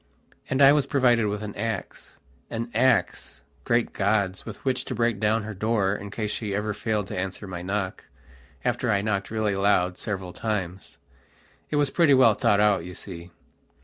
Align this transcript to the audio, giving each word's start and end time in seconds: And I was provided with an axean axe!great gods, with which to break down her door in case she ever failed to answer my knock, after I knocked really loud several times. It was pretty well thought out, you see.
And 0.49 0.63
I 0.63 0.71
was 0.71 0.87
provided 0.87 1.27
with 1.27 1.43
an 1.43 1.53
axean 1.55 2.71
axe!great 2.73 3.93
gods, 3.93 4.45
with 4.47 4.65
which 4.65 4.83
to 4.85 4.95
break 4.95 5.19
down 5.19 5.43
her 5.43 5.53
door 5.53 5.93
in 5.95 6.09
case 6.09 6.31
she 6.31 6.55
ever 6.55 6.73
failed 6.73 7.05
to 7.09 7.15
answer 7.15 7.45
my 7.45 7.61
knock, 7.61 8.05
after 8.65 8.89
I 8.91 9.03
knocked 9.03 9.29
really 9.29 9.55
loud 9.55 9.99
several 9.99 10.33
times. 10.33 10.97
It 11.69 11.75
was 11.75 11.91
pretty 11.91 12.15
well 12.15 12.33
thought 12.33 12.59
out, 12.59 12.83
you 12.83 12.95
see. 12.95 13.29